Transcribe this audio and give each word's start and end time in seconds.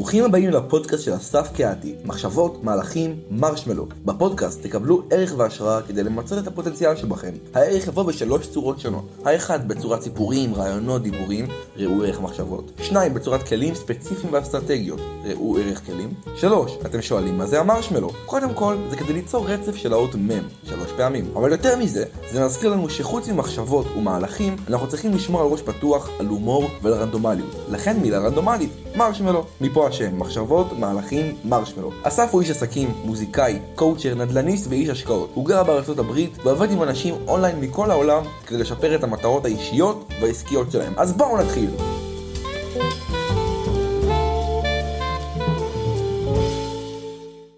ברוכים 0.00 0.24
הבאים 0.24 0.50
לפודקאסט 0.50 1.04
של 1.04 1.16
אסף 1.16 1.48
קהתי, 1.56 1.94
מחשבות, 2.04 2.64
מהלכים, 2.64 3.16
מרשמלו. 3.30 3.86
בפודקאסט 4.04 4.62
תקבלו 4.62 5.02
ערך 5.10 5.34
והשראה 5.36 5.82
כדי 5.82 6.02
למצות 6.02 6.38
את 6.38 6.46
הפוטנציאל 6.46 6.96
שבכם. 6.96 7.32
הערך 7.54 7.86
יבוא 7.86 8.02
בשלוש 8.02 8.46
צורות 8.46 8.80
שונות. 8.80 9.04
האחד 9.24 9.68
בצורת 9.68 10.02
סיפורים, 10.02 10.54
רעיונות, 10.54 11.02
דיבורים, 11.02 11.46
ראו 11.76 12.04
ערך 12.04 12.20
מחשבות. 12.20 12.72
שניים 12.82 13.14
בצורת 13.14 13.42
כלים 13.48 13.74
ספציפיים 13.74 14.32
ואסטרטגיות, 14.32 15.00
ראו 15.24 15.58
ערך 15.58 15.86
כלים. 15.86 16.14
שלוש, 16.36 16.72
אתם 16.86 17.02
שואלים 17.02 17.38
מה 17.38 17.46
זה 17.46 17.60
המרשמלו? 17.60 18.10
קודם 18.26 18.54
כל, 18.54 18.76
זה 18.90 18.96
כדי 18.96 19.12
ליצור 19.12 19.48
רצף 19.48 19.76
של 19.76 19.92
האות 19.92 20.14
מ' 20.14 20.28
שלוש 20.64 20.92
פעמים. 20.96 21.24
אבל 21.36 21.52
יותר 21.52 21.76
מזה, 21.76 22.04
זה 22.32 22.44
מזכיר 22.44 22.70
לנו 22.70 22.90
שחוץ 22.90 23.28
ממחשבות 23.28 23.86
ומהלכים, 23.96 24.56
אנחנו 24.68 24.88
צריכים 24.88 25.14
לשמור 25.14 25.40
על 25.40 25.46
ראש 25.46 25.62
פתוח, 25.62 26.10
על 26.18 26.26
הומור 26.26 26.70
ועל 26.82 26.94
רנדומליות. 26.94 27.56
לכן 27.70 27.96
מילה 28.00 28.18
רנדומלית, 28.18 28.70
מרשמלו. 28.96 29.46
מפה 29.60 29.88
השם, 29.88 30.18
מחשבות, 30.18 30.78
מהלכים, 30.78 31.36
מרשמלו. 31.44 31.92
אסף 32.02 32.28
הוא 32.32 32.40
איש 32.40 32.50
עסקים, 32.50 32.88
מוזיקאי, 33.04 33.58
coacher, 33.74 34.14
נדל"ניסט 34.14 34.66
ואיש 34.70 34.88
השקעות. 34.88 35.30
הוא 35.34 35.46
גר 35.46 35.64
בארצות 35.64 35.98
הברית 35.98 36.38
ועובד 36.44 36.70
עם 36.70 36.82
אנשים 36.82 37.14
אונליין 37.28 37.60
מכל 37.60 37.90
העולם 37.90 38.22
כדי 38.46 38.58
לשפר 38.58 38.94
את 38.94 39.04
המטרות 39.04 39.44
האישיות 39.44 40.12
והעסקיות 40.20 40.70
שלהם. 40.70 40.92
אז 40.96 41.12
בואו 41.12 41.38
נתחיל. 41.38 41.70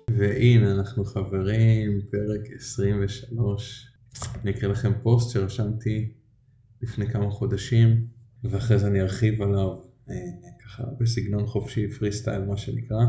והנה 0.09 0.71
אנחנו 0.71 1.05
חברים, 1.05 2.01
פרק 2.11 2.41
23. 2.57 3.87
אני 4.43 4.51
אקריא 4.51 4.71
לכם 4.71 4.93
פוסט 5.03 5.31
שרשמתי 5.31 6.13
לפני 6.83 7.07
כמה 7.07 7.31
חודשים, 7.31 8.07
ואחרי 8.45 8.79
זה 8.79 8.87
אני 8.87 9.01
ארחיב 9.01 9.43
עליו 9.43 9.69
אה, 10.11 10.15
ככה 10.73 10.83
בסגנון 11.01 11.47
חופשי, 11.47 11.89
פרי 11.89 12.13
סטייל 12.13 12.43
מה 12.43 12.57
שנקרא. 12.57 13.05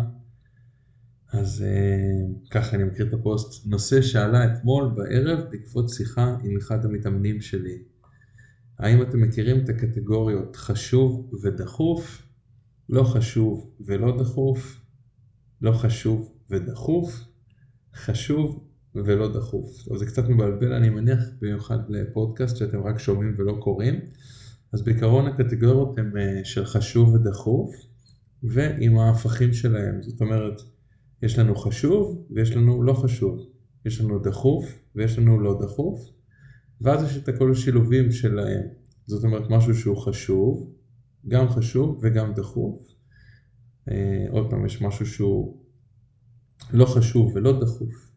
אז 1.33 1.63
אה, 1.63 2.33
ככה 2.51 2.75
אני 2.75 2.83
מכיר 2.83 3.05
את 3.05 3.13
הפוסט. 3.13 3.65
נושא 3.65 4.01
שעלה 4.01 4.45
אתמול 4.45 4.91
בערב 4.95 5.39
בעקבות 5.49 5.89
שיחה 5.89 6.35
עם 6.43 6.57
אחד 6.57 6.85
המתאמנים 6.85 7.41
שלי. 7.41 7.77
האם 8.79 9.01
אתם 9.01 9.21
מכירים 9.21 9.63
את 9.63 9.69
הקטגוריות 9.69 10.55
חשוב 10.55 11.29
ודחוף, 11.43 12.25
לא 12.89 13.03
חשוב 13.03 13.69
ולא 13.79 14.17
דחוף, 14.17 14.79
לא 15.61 15.71
חשוב 15.71 16.31
ודחוף, 16.49 17.21
חשוב 17.95 18.63
ולא 18.95 19.33
דחוף. 19.33 19.87
אז 19.91 19.99
זה 19.99 20.05
קצת 20.05 20.29
מבלבל 20.29 20.73
אני 20.73 20.89
מניח 20.89 21.19
במיוחד 21.41 21.79
לפודקאסט 21.89 22.57
שאתם 22.57 22.83
רק 22.83 22.99
שומעים 22.99 23.35
ולא 23.37 23.57
קוראים. 23.59 23.99
אז 24.73 24.81
בעיקרון 24.81 25.27
הקטגוריות 25.27 25.97
הן 25.97 26.17
אה, 26.17 26.45
של 26.45 26.65
חשוב 26.65 27.13
ודחוף 27.13 27.75
ועם 28.43 28.97
ההפכים 28.97 29.53
שלהם. 29.53 30.01
זאת 30.01 30.21
אומרת, 30.21 30.61
יש 31.21 31.39
לנו 31.39 31.55
חשוב 31.55 32.27
ויש 32.29 32.55
לנו 32.55 32.83
לא 32.83 32.93
חשוב. 32.93 33.49
יש 33.85 34.01
לנו 34.01 34.19
דחוף 34.19 34.65
ויש 34.95 35.17
לנו 35.17 35.39
לא 35.39 35.59
דחוף. 35.61 35.99
ואז 36.81 37.03
יש 37.03 37.17
את 37.17 37.27
הכל 37.27 37.51
השילובים 37.51 38.11
שלהם. 38.11 38.61
זאת 39.05 39.23
אומרת 39.23 39.49
משהו 39.49 39.75
שהוא 39.75 39.97
חשוב, 39.97 40.73
גם 41.27 41.49
חשוב 41.49 41.99
וגם 42.01 42.33
דחוף. 42.33 42.87
אה, 43.91 44.25
עוד 44.29 44.49
פעם, 44.49 44.65
יש 44.65 44.81
משהו 44.81 45.05
שהוא 45.05 45.57
לא 46.73 46.85
חשוב 46.85 47.31
ולא 47.35 47.59
דחוף. 47.61 48.11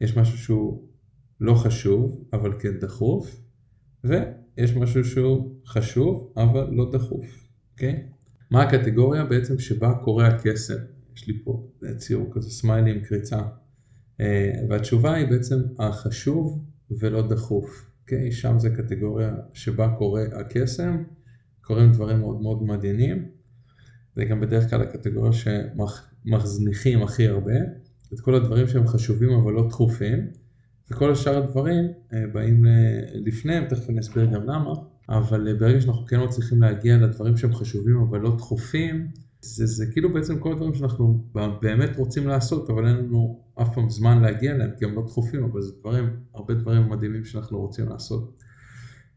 יש 0.00 0.16
משהו 0.16 0.38
שהוא 0.38 0.88
לא 1.40 1.54
חשוב, 1.54 2.24
אבל 2.32 2.52
כן 2.58 2.78
דחוף, 2.78 3.40
ויש 4.58 4.76
משהו 4.76 5.04
שהוא 5.04 5.54
חשוב, 5.66 6.32
אבל 6.36 6.66
לא 6.70 6.90
דחוף, 6.92 7.48
אוקיי? 7.72 8.06
מה 8.50 8.62
הקטגוריה 8.62 9.24
בעצם 9.24 9.58
שבה 9.58 9.92
קורה 9.94 10.26
הקסם? 10.26 10.74
יש 11.16 11.28
לי 11.28 11.34
פה 11.44 11.66
ציור 11.96 12.28
כזה 12.34 12.50
סמיילי 12.50 12.90
עם 12.90 13.00
קריצה. 13.00 13.40
אה, 14.20 14.52
והתשובה 14.68 15.14
היא 15.14 15.26
בעצם 15.30 15.56
החשוב 15.78 16.64
ולא 16.90 17.28
דחוף, 17.28 17.90
אוקיי? 18.02 18.32
שם 18.32 18.58
זה 18.58 18.70
קטגוריה 18.70 19.34
שבה 19.52 19.88
קורה 19.98 20.22
הקסם, 20.32 21.04
קורים 21.60 21.92
דברים 21.92 22.18
מאוד 22.18 22.40
מאוד 22.42 22.62
מעניינים. 22.62 23.28
זה 24.16 24.24
גם 24.24 24.40
בדרך 24.40 24.70
כלל 24.70 24.82
הקטגוריה 24.82 25.32
שמזניחים 25.32 27.02
הכי 27.02 27.28
הרבה. 27.28 27.54
את 28.12 28.20
כל 28.20 28.34
הדברים 28.34 28.66
שהם 28.66 28.86
חשובים 28.86 29.30
אבל 29.30 29.52
לא 29.52 29.66
דחופים, 29.68 30.28
וכל 30.90 31.10
השאר 31.10 31.36
הדברים 31.38 31.84
אה, 32.12 32.26
באים 32.32 32.64
לפניהם, 33.14 33.64
תכף 33.64 33.90
אני 33.90 34.00
אסביר 34.00 34.24
גם 34.24 34.44
למה, 34.44 34.72
אבל 35.08 35.48
אה, 35.48 35.54
ברגע 35.54 35.80
שאנחנו 35.80 36.04
כן 36.04 36.22
מצליחים 36.24 36.62
להגיע 36.62 36.96
לדברים 36.96 37.36
שהם 37.36 37.52
חשובים 37.52 37.96
אבל 37.96 38.20
לא 38.20 38.30
דחופים, 38.30 39.06
זה, 39.40 39.66
זה 39.66 39.86
כאילו 39.86 40.12
בעצם 40.12 40.38
כל 40.38 40.52
הדברים 40.52 40.74
שאנחנו 40.74 41.18
באמת 41.62 41.96
רוצים 41.96 42.26
לעשות, 42.26 42.70
אבל 42.70 42.86
אין 42.86 42.96
לנו 42.96 43.36
אף 43.62 43.68
פעם 43.74 43.88
זמן 43.90 44.20
להגיע 44.20 44.52
אליהם, 44.52 44.70
כי 44.78 44.84
הם 44.84 44.94
לא 44.94 45.02
דחופים, 45.02 45.44
אבל 45.44 45.62
זה 45.62 45.72
דברים, 45.80 46.10
הרבה 46.34 46.54
דברים 46.54 46.88
מדהימים 46.88 47.24
שאנחנו 47.24 47.58
רוצים 47.58 47.88
לעשות. 47.88 48.30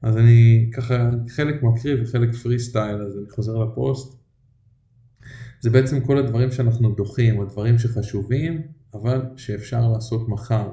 אז 0.02 0.18
אני 0.18 0.70
ככה 0.74 1.10
חלק 1.30 1.64
מקריא 1.64 1.96
וחלק 2.02 2.36
פרי 2.36 2.60
סטייל, 2.60 3.02
אז 3.02 3.18
אני 3.18 3.30
חוזר 3.30 3.58
לפוסט. 3.58 4.16
זה 5.60 5.70
בעצם 5.70 6.02
כל 6.02 6.18
הדברים 6.18 6.52
שאנחנו 6.52 6.92
דוחים, 6.92 7.42
הדברים 7.42 7.78
שחשובים, 7.78 8.62
אבל 8.94 9.22
שאפשר 9.36 9.88
לעשות 9.88 10.30
מחר. 10.30 10.70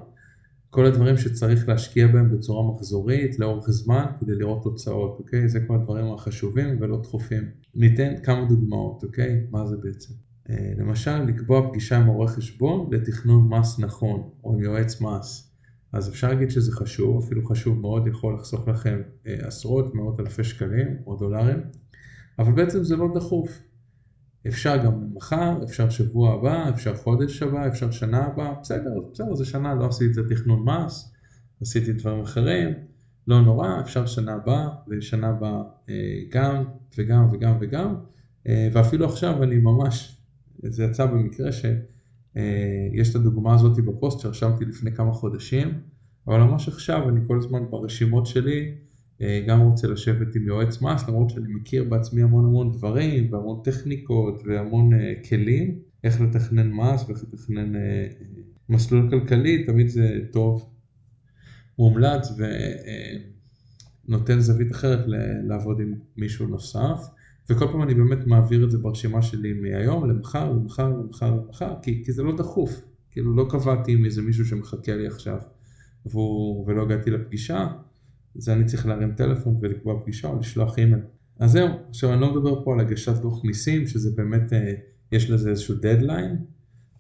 כל 0.75 0.87
הדברים 0.87 1.17
שצריך 1.17 1.69
להשקיע 1.69 2.07
בהם 2.07 2.31
בצורה 2.31 2.75
מחזורית 2.75 3.39
לאורך 3.39 3.71
זמן 3.71 4.07
כדי 4.21 4.33
לראות 4.35 4.63
תוצאות, 4.63 5.17
אוקיי? 5.19 5.49
זה 5.49 5.61
כל 5.67 5.75
הדברים 5.75 6.13
החשובים 6.13 6.77
ולא 6.81 7.01
דחופים. 7.03 7.51
ניתן 7.75 8.13
כמה 8.23 8.45
דוגמאות, 8.45 9.03
אוקיי? 9.03 9.41
מה 9.51 9.67
זה 9.67 9.77
בעצם? 9.77 10.15
אה, 10.51 10.73
למשל, 10.79 11.19
לקבוע 11.19 11.69
פגישה 11.69 11.97
עם 11.97 12.07
עורך 12.07 12.31
חשבון 12.31 12.89
לתכנון 12.93 13.49
מס 13.49 13.79
נכון, 13.79 14.23
או 14.45 14.53
עם 14.53 14.61
יועץ 14.61 15.01
מס. 15.01 15.51
אז 15.93 16.09
אפשר 16.09 16.29
להגיד 16.29 16.51
שזה 16.51 16.73
חשוב, 16.73 17.25
אפילו 17.25 17.45
חשוב 17.45 17.81
מאוד, 17.81 18.07
יכול 18.07 18.35
לחסוך 18.35 18.69
לכם 18.69 19.03
אה, 19.27 19.35
עשרות, 19.47 19.95
מאות 19.95 20.21
אלפי 20.21 20.45
שקלים 20.45 20.97
או 21.07 21.17
דולרים, 21.17 21.63
אבל 22.39 22.53
בעצם 22.53 22.83
זה 22.83 22.97
לא 22.97 23.09
דחוף. 23.15 23.63
אפשר 24.49 24.77
גם 24.77 25.15
מחר, 25.15 25.65
אפשר 25.65 25.89
שבוע 25.89 26.35
הבא, 26.35 26.69
אפשר 26.69 26.95
חודש 26.95 27.43
הבא, 27.43 27.69
אפשר 27.69 27.91
שנה 27.91 28.25
הבאה, 28.25 28.55
בסדר, 28.63 28.91
בסדר, 29.13 29.35
זה 29.35 29.45
שנה, 29.45 29.75
לא 29.75 29.87
עשיתי 29.87 30.21
את 30.21 30.27
התכנון 30.27 30.65
מס, 30.69 31.13
עשיתי 31.61 31.93
דברים 31.93 32.21
אחרים, 32.21 32.75
לא 33.27 33.41
נורא, 33.41 33.81
אפשר 33.81 34.07
שנה 34.07 34.35
הבאה, 34.35 34.69
ושנה 34.89 35.29
הבאה 35.29 35.63
אה, 35.89 35.95
גם, 36.29 36.65
וגם, 36.99 37.29
וגם, 37.33 37.57
וגם, 37.61 37.95
אה, 38.47 38.69
ואפילו 38.73 39.07
עכשיו 39.07 39.43
אני 39.43 39.59
ממש, 39.59 40.21
זה 40.63 40.85
יצא 40.85 41.07
במקרה 41.07 41.53
שיש 41.53 41.75
אה, 42.37 43.11
את 43.11 43.17
הדוגמה 43.17 43.55
הזאת 43.55 43.85
בפוסט 43.85 44.21
שרשמתי 44.21 44.65
לפני 44.65 44.93
כמה 44.93 45.13
חודשים, 45.13 45.81
אבל 46.27 46.39
ממש 46.41 46.69
עכשיו 46.69 47.09
אני 47.09 47.21
כל 47.27 47.37
הזמן 47.39 47.71
ברשימות 47.71 48.27
שלי, 48.27 48.75
גם 49.23 49.61
רוצה 49.61 49.89
לשבת 49.89 50.37
עם 50.37 50.47
יועץ 50.47 50.83
מס, 50.83 51.09
למרות 51.09 51.31
שאני 51.31 51.55
מכיר 51.55 51.85
בעצמי 51.85 52.23
המון 52.23 52.45
המון 52.45 52.73
דברים 52.73 53.33
והמון 53.33 53.61
טכניקות 53.65 54.43
והמון 54.47 54.93
uh, 54.93 55.29
כלים, 55.29 55.79
איך 56.05 56.21
לתכנן 56.21 56.73
מס 56.73 57.05
ואיך 57.09 57.23
לתכנן 57.23 57.75
uh, 57.75 57.79
מסלול 58.69 59.11
כלכלי, 59.11 59.65
תמיד 59.65 59.89
זה 59.89 60.19
טוב, 60.33 60.71
מומלץ 61.79 62.29
ונותן 64.09 64.41
זווית 64.41 64.73
אחרת 64.73 65.05
לעבוד 65.49 65.81
עם 65.81 65.95
מישהו 66.17 66.47
נוסף. 66.47 67.07
וכל 67.51 67.67
פעם 67.67 67.83
אני 67.83 67.95
באמת 67.95 68.27
מעביר 68.27 68.65
את 68.65 68.71
זה 68.71 68.79
ברשימה 68.79 69.23
שלי 69.23 69.53
מהיום 69.53 70.11
למחר, 70.11 70.53
למחר, 70.53 70.89
למחר, 70.89 71.35
למחר, 71.35 71.75
כי, 71.83 72.05
כי 72.05 72.13
זה 72.13 72.23
לא 72.23 72.37
דחוף. 72.37 72.83
כאילו 73.11 73.37
לא 73.37 73.47
קבעתי 73.51 73.93
עם 73.93 74.05
איזה 74.05 74.23
מישהו 74.23 74.45
שמחכה 74.45 74.97
לי 74.97 75.07
עכשיו 75.07 75.39
ולא 76.67 76.83
הגעתי 76.83 77.11
לפגישה, 77.11 77.69
זה 78.35 78.53
אני 78.53 78.65
צריך 78.65 78.87
להרים 78.87 79.11
טלפון 79.11 79.59
ולקבוע 79.61 80.01
פגישה 80.03 80.29
או 80.29 80.39
לשלוח 80.39 80.79
אימייל. 80.79 81.01
אז 81.39 81.51
זהו, 81.51 81.69
עכשיו 81.89 82.13
אני 82.13 82.21
לא 82.21 82.35
מדבר 82.35 82.65
פה 82.65 82.73
על 82.73 82.81
הגשת 82.81 83.17
דוח 83.17 83.45
מיסים, 83.45 83.87
שזה 83.87 84.11
באמת, 84.15 84.53
אה, 84.53 84.73
יש 85.13 85.31
לזה 85.31 85.51
איזשהו 85.51 85.75
דדליין, 85.75 86.37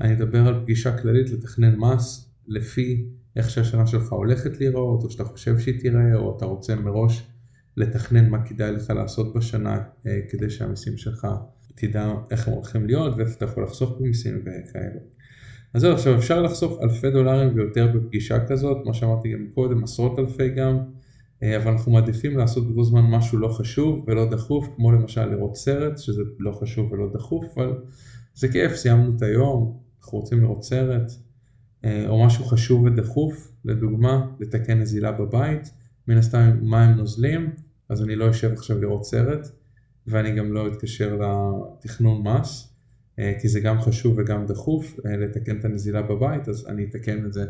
אני 0.00 0.12
אדבר 0.12 0.46
על 0.46 0.60
פגישה 0.62 0.92
כללית 0.98 1.31
לתכנן 1.31 1.76
מס 1.76 2.31
לפי 2.46 3.04
איך 3.36 3.50
שהשנה 3.50 3.86
שלך 3.86 4.12
הולכת 4.12 4.60
להיראות, 4.60 5.04
או 5.04 5.10
שאתה 5.10 5.25
חושב 5.25 5.58
שהיא 5.58 5.81
תיראה, 5.81 6.14
או 6.14 6.36
אתה 6.36 6.44
רוצה 6.44 6.75
מראש 6.75 7.28
לתכנן 7.76 8.28
מה 8.28 8.44
כדאי 8.44 8.72
לך 8.72 8.90
לעשות 8.90 9.34
בשנה, 9.34 9.78
אה, 10.06 10.19
כדי 10.28 10.50
שהמיסים 10.50 10.96
שלך 10.96 11.26
תדע 11.75 12.12
איך 12.30 12.48
הם 12.48 12.54
הולכים 12.54 12.87
להיות, 12.87 13.14
ואיפה 13.16 13.32
אתה 13.37 13.44
יכול 13.44 13.62
לחסוך 13.62 13.96
במיסים 14.00 14.40
וכאלה. 14.40 15.00
אז 15.75 15.80
זהו, 15.80 15.92
עכשיו 15.92 16.14
אפשר 16.14 16.42
לחסוך 16.42 16.78
אלפי 16.82 17.10
דולרים 17.10 17.54
ויותר 17.54 17.87
בפגישה 17.87 18.46
כזאת, 18.46 18.76
מה 18.84 18.94
שאמרתי 18.94 19.32
גם 19.32 19.46
קודם, 19.54 19.84
עשרות 19.84 20.19
אלפי 20.19 20.48
גם. 20.48 20.78
אה, 21.42 21.56
אבל 21.56 21.70
אנחנו 21.70 21.92
מעדיפים 21.92 22.36
לעשות 22.36 22.66
באותו 22.66 22.84
זמן 22.84 23.00
משהו 23.00 23.38
לא 23.38 23.48
חשוב 23.48 24.04
ולא 24.06 24.25
דחוף, 24.25 24.69
כמו 24.76 24.92
למשל 24.92 25.25
לראות 25.25 25.56
סרט, 25.56 25.98
שזה 25.98 26.22
לא 26.38 26.52
חשוב 26.52 26.92
ולא 26.92 27.06
דחוף, 27.12 27.58
אבל 27.58 27.75
זה 28.34 28.48
כיף, 28.48 28.75
סיימנו 28.75 29.12
את 29.16 29.22
היום, 29.22 29.72
אנחנו 30.00 30.19
רוצים 30.19 30.40
לראות 30.40 30.62
סרט, 30.62 31.12
אה, 31.84 32.08
או 32.08 32.25
משהו 32.25 32.44
חשוב 32.44 32.82
ודחוף, 32.84 33.52
לדוגמה, 33.64 34.26
לתקן 34.40 34.78
נזילה 34.78 35.12
בבית, 35.12 35.70
מן 36.08 36.16
הסתם 36.16 36.50
מים 36.62 36.90
נוזלים, 36.90 37.50
אז 37.88 38.02
אני 38.02 38.16
לא 38.16 38.30
אשב 38.30 38.52
עכשיו 38.52 38.80
לראות 38.80 39.04
סרט, 39.04 39.48
ואני 40.06 40.32
גם 40.32 40.52
לא 40.52 40.69
אתקשר 40.69 41.19
לתכנון 41.20 42.22
מס, 42.22 42.75
אה, 43.19 43.32
כי 43.40 43.48
זה 43.48 43.60
גם 43.60 43.80
חשוב 43.80 44.19
וגם 44.19 44.46
דחוף 44.46 44.96
לתקן 45.04 45.58
את 45.58 45.64
הנזילה 45.64 46.02
בבית, 46.02 46.48
אז 46.48 46.66
אני 46.69 46.84
אתקן 46.84 47.26
את 47.26 47.32
זה. 47.32 47.44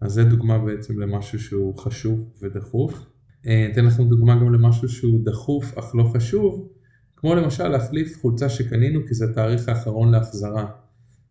אז 0.00 0.12
זה 0.12 0.24
דוגמה 0.24 0.58
בעצם 0.58 0.98
למשהו 0.98 1.38
שהוא 1.38 1.74
חשוב 1.76 2.24
ודחוף. 2.42 3.06
אה, 3.46 3.66
אתן 3.72 3.84
לכם 3.84 4.08
דוגמה 4.08 4.34
גם 4.34 4.52
למשהו 4.52 4.88
שהוא 4.88 5.20
דחוף 5.24 5.78
אך 5.78 5.94
לא 5.94 6.04
חשוב, 6.04 6.68
כמו 7.16 7.34
למשל 7.34 7.68
להחליף 7.68 8.16
חולצה 8.16 8.48
שקנינו 8.48 9.00
כי 9.06 9.14
זה 9.14 9.24
התאריך 9.24 9.68
האחרון 9.68 10.10
להחזרה. 10.10 10.66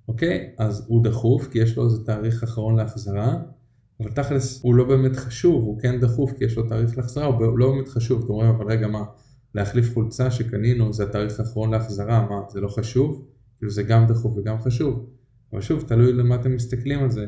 אוקיי? 0.07 0.49
אז 0.57 0.83
הוא 0.87 1.03
דחוף 1.03 1.47
כי 1.47 1.59
יש 1.59 1.77
לו 1.77 1.85
איזה 1.85 1.97
תאריך 2.05 2.43
אחרון 2.43 2.75
להחזרה, 2.75 3.35
אבל 3.99 4.11
תכלס 4.11 4.59
הוא 4.63 4.75
לא 4.75 4.83
באמת 4.83 5.15
חשוב, 5.15 5.63
הוא 5.63 5.79
כן 5.79 5.99
דחוף 5.99 6.31
כי 6.31 6.43
יש 6.43 6.57
לו 6.57 6.63
תאריך 6.63 6.97
להחזרה, 6.97 7.25
הוא 7.25 7.59
לא 7.59 7.71
באמת 7.71 7.87
חשוב. 7.87 8.23
אתם 8.23 8.33
אומרים, 8.33 8.49
אבל 8.49 8.65
רגע 8.65 8.87
מה, 8.87 9.03
להחליף 9.55 9.93
חולצה 9.93 10.31
שקנינו 10.31 10.93
זה 10.93 11.03
התאריך 11.03 11.39
האחרון 11.39 11.71
להחזרה, 11.71 12.21
מה, 12.21 12.35
זה 12.49 12.61
לא 12.61 12.67
חשוב? 12.67 13.25
כאילו 13.57 13.71
זה 13.71 13.83
גם 13.83 14.07
דחוף 14.07 14.37
וגם 14.37 14.59
חשוב. 14.59 15.05
אבל 15.53 15.61
שוב, 15.61 15.83
תלוי 15.87 16.13
למה 16.13 16.35
אתם 16.35 16.55
מסתכלים 16.55 17.03
על 17.03 17.09
זה. 17.09 17.25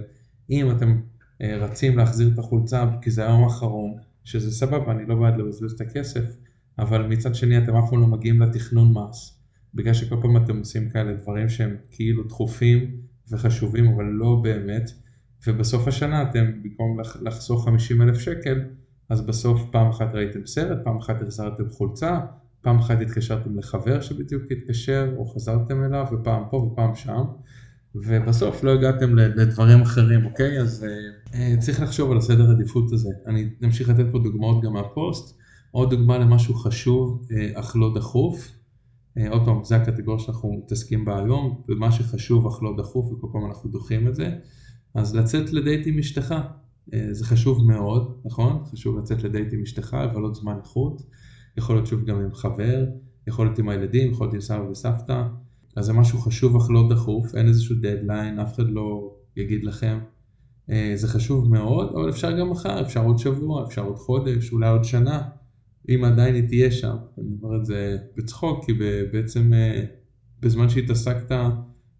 אם 0.49 0.71
אתם 0.71 1.01
רצים 1.41 1.97
להחזיר 1.97 2.29
את 2.33 2.39
החולצה 2.39 2.85
כי 3.01 3.11
זה 3.11 3.25
היום 3.27 3.43
האחרון, 3.43 3.93
שזה 4.23 4.51
סבבה, 4.51 4.91
אני 4.91 5.05
לא 5.05 5.15
בעד 5.15 5.37
לבזבז 5.37 5.71
את 5.71 5.81
הכסף, 5.81 6.35
אבל 6.79 7.07
מצד 7.07 7.35
שני 7.35 7.57
אתם 7.57 7.75
אף 7.75 7.89
פעם 7.89 8.01
לא 8.01 8.07
מגיעים 8.07 8.41
לתכנון 8.41 8.93
מס, 8.93 9.39
בגלל 9.73 9.93
שכל 9.93 10.15
פעם 10.21 10.37
אתם 10.37 10.57
עושים 10.57 10.89
כאלה 10.89 11.13
דברים 11.13 11.49
שהם 11.49 11.75
כאילו 11.91 12.23
דחופים 12.23 12.95
וחשובים, 13.31 13.87
אבל 13.87 14.03
לא 14.03 14.39
באמת, 14.43 14.91
ובסוף 15.47 15.87
השנה 15.87 16.21
אתם, 16.21 16.45
במקום 16.63 16.99
לחסוך 17.21 17.65
50 17.65 18.01
אלף 18.01 18.19
שקל, 18.19 18.61
אז 19.09 19.21
בסוף 19.21 19.61
פעם 19.71 19.89
אחת 19.89 20.15
ראיתם 20.15 20.45
סרט, 20.45 20.77
פעם 20.83 20.97
אחת 20.97 21.21
החזרתם 21.21 21.69
חולצה, 21.69 22.19
פעם 22.61 22.79
אחת 22.79 23.01
התקשרתם 23.01 23.57
לחבר 23.57 24.01
שבדיוק 24.01 24.43
התקשר, 24.51 25.13
או 25.17 25.25
חזרתם 25.25 25.83
אליו, 25.83 26.05
ופעם 26.11 26.43
פה 26.49 26.57
ופעם 26.57 26.95
שם, 26.95 27.23
ובסוף 27.95 28.63
לא 28.63 28.71
הגעתם 28.71 29.15
לדברים 29.15 29.81
אחרים, 29.81 30.25
אוקיי? 30.25 30.61
אז 30.61 30.85
uh, 30.85 31.33
uh, 31.33 31.59
צריך 31.59 31.81
לחשוב 31.81 32.11
על 32.11 32.17
הסדר 32.17 32.51
עדיפות 32.51 32.91
הזה. 32.91 33.09
אני 33.27 33.49
אמשיך 33.63 33.89
לתת 33.89 34.05
פה 34.11 34.19
דוגמאות 34.19 34.63
גם 34.63 34.73
מהפוסט. 34.73 35.37
עוד 35.71 35.89
דוגמה 35.89 36.17
למשהו 36.17 36.55
חשוב 36.55 37.27
uh, 37.29 37.59
אך 37.59 37.75
לא 37.75 37.93
דחוף. 37.95 38.51
Uh, 39.17 39.21
עוד 39.29 39.45
פעם, 39.45 39.63
זה 39.63 39.75
הקטגוריה 39.75 40.19
שאנחנו 40.19 40.61
מתעסקים 40.65 41.05
בה 41.05 41.19
היום, 41.19 41.61
ומה 41.69 41.91
שחשוב 41.91 42.47
אך 42.47 42.63
לא 42.63 42.75
דחוף, 42.77 43.11
וכל 43.11 43.27
פעם 43.31 43.45
אנחנו 43.45 43.69
דוחים 43.69 44.07
את 44.07 44.15
זה. 44.15 44.35
אז 44.95 45.15
לצאת 45.15 45.53
לדייט 45.53 45.87
עם 45.87 45.97
אשתך, 45.97 46.35
uh, 46.89 46.95
זה 47.11 47.25
חשוב 47.25 47.67
מאוד, 47.67 48.17
נכון? 48.25 48.63
חשוב 48.71 48.97
לצאת 48.97 49.23
לדייט 49.23 49.53
עם 49.53 49.61
אשתך, 49.61 49.97
לבלות 50.03 50.35
זמן 50.35 50.57
איכות. 50.57 51.01
יכול 51.57 51.75
להיות 51.75 51.87
שוב 51.87 52.05
גם 52.05 52.19
עם 52.19 52.33
חבר, 52.33 52.85
יכול 53.27 53.45
להיות 53.45 53.59
עם 53.59 53.69
הילדים, 53.69 54.11
יכול 54.11 54.25
להיות 54.25 54.33
עם 54.33 54.41
סבא 54.41 54.63
וסבתא. 54.71 55.23
אז 55.75 55.85
זה 55.85 55.93
משהו 55.93 56.17
חשוב 56.17 56.55
אך 56.55 56.69
לא 56.69 56.83
דחוף, 56.89 57.35
אין 57.35 57.47
איזשהו 57.47 57.75
דדליין, 57.75 58.39
אף 58.39 58.55
אחד 58.55 58.69
לא 58.69 59.11
יגיד 59.35 59.63
לכם. 59.63 59.99
אה, 60.69 60.91
זה 60.95 61.07
חשוב 61.07 61.49
מאוד, 61.49 61.91
אבל 61.95 62.09
אפשר 62.09 62.31
גם 62.31 62.49
מחר, 62.49 62.81
אפשר 62.81 63.03
עוד 63.03 63.17
שבוע, 63.17 63.63
אפשר 63.63 63.81
עוד 63.81 63.97
חודש, 63.97 64.51
אולי 64.51 64.69
עוד 64.69 64.83
שנה, 64.83 65.21
אם 65.89 66.03
עדיין 66.03 66.35
היא 66.35 66.43
תהיה 66.47 66.71
שם. 66.71 66.95
אני 67.17 67.27
אומר 67.41 67.57
את 67.57 67.65
זה 67.65 67.97
בצחוק, 68.17 68.65
כי 68.65 68.73
בעצם 69.11 69.53
אה, 69.53 69.83
בזמן 70.39 70.69
שהתעסקת 70.69 71.31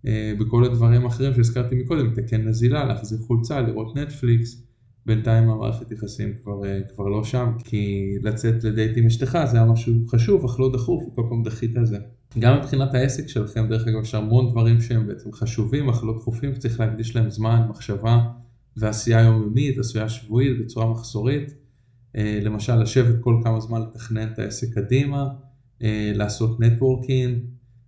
אה, 0.07 0.33
בכל 0.39 0.63
הדברים 0.63 1.05
האחרים 1.05 1.33
שהזכרתי 1.33 1.75
מקודם, 1.75 2.05
לתקן 2.05 2.47
נזילה, 2.47 2.85
להחזיר 2.85 3.17
חולצה, 3.17 3.61
לראות 3.61 3.95
נטפליקס, 3.95 4.63
בינתיים 5.05 5.49
המערכת 5.49 5.91
יחסים 5.91 6.33
כבר, 6.43 6.61
כבר 6.95 7.07
לא 7.07 7.23
שם, 7.23 7.51
כי 7.63 8.11
לצאת 8.23 8.63
לדייט 8.63 8.97
עם 8.97 9.05
אשתך 9.05 9.37
זה 9.45 9.57
היה 9.57 9.65
משהו 9.65 9.93
חשוב, 10.07 10.45
אך 10.45 10.59
לא 10.59 10.71
דחוף, 10.73 11.07
וכל 11.07 11.23
פעם 11.29 11.43
דחית 11.43 11.77
את 11.77 11.85
זה. 11.85 11.97
גם 12.39 12.57
מבחינת 12.57 12.93
העסק 12.93 13.27
שלכם, 13.27 13.67
דרך 13.67 13.87
אגב, 13.87 14.01
יש 14.01 14.15
המון 14.15 14.47
דברים 14.47 14.79
שהם 14.79 15.05
בעצם 15.05 15.31
חשובים, 15.31 15.89
אך 15.89 16.03
לא 16.03 16.13
דחופים, 16.13 16.55
שצריך 16.55 16.79
להקדיש 16.79 17.15
להם 17.15 17.29
זמן, 17.29 17.61
מחשבה 17.69 18.19
ועשייה 18.77 19.21
יומיומית, 19.21 19.77
עשייה 19.77 20.07
שבועית 20.09 20.59
בצורה 20.59 20.85
מחסורית. 20.87 21.53
אה, 22.15 22.39
למשל, 22.41 22.75
לשבת 22.75 23.15
כל 23.19 23.35
כמה 23.43 23.59
זמן 23.59 23.81
לתכנן 23.81 24.27
את 24.33 24.39
העסק 24.39 24.73
קדימה, 24.73 25.27
אה, 25.81 26.11
לעשות 26.15 26.59
networking, 26.59 27.39